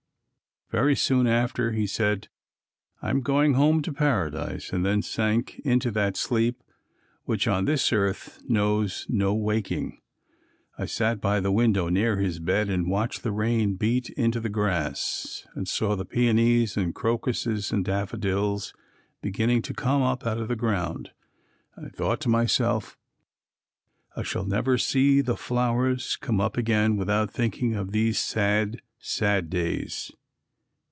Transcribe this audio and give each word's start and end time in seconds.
Very 0.71 0.95
soon 0.95 1.27
after 1.27 1.73
he 1.73 1.85
said, 1.85 2.29
"I 3.01 3.09
am 3.09 3.19
going 3.19 3.55
home 3.55 3.81
to 3.81 3.91
Paradise," 3.91 4.71
and 4.71 4.85
then 4.85 5.01
sank 5.01 5.59
into 5.65 5.91
that 5.91 6.15
sleep 6.15 6.63
which 7.25 7.45
on 7.45 7.65
this 7.65 7.91
earth 7.91 8.41
knows 8.47 9.05
no 9.09 9.33
waking. 9.35 9.99
I 10.77 10.85
sat 10.85 11.19
by 11.19 11.41
the 11.41 11.51
window 11.51 11.89
near 11.89 12.15
his 12.19 12.39
bed 12.39 12.69
and 12.69 12.89
watched 12.89 13.21
the 13.21 13.33
rain 13.33 13.75
beat 13.75 14.11
into 14.11 14.39
the 14.39 14.47
grass 14.47 15.45
and 15.55 15.67
saw 15.67 15.97
the 15.97 16.05
peonies 16.05 16.77
and 16.77 16.95
crocuses 16.95 17.73
and 17.73 17.83
daffodils 17.83 18.73
beginning 19.21 19.63
to 19.63 19.73
come 19.73 20.01
up 20.01 20.25
out 20.25 20.37
of 20.37 20.47
the 20.47 20.55
ground 20.55 21.11
and 21.75 21.87
I 21.87 21.89
thought 21.89 22.21
to 22.21 22.29
myself, 22.29 22.97
I 24.15 24.23
shall 24.23 24.45
never 24.45 24.77
see 24.77 25.19
the 25.19 25.35
flowers 25.35 26.15
come 26.15 26.39
up 26.39 26.55
again 26.55 26.95
without 26.95 27.29
thinking 27.29 27.75
of 27.75 27.91
these 27.91 28.17
sad, 28.17 28.81
sad 28.99 29.49
days. 29.49 30.13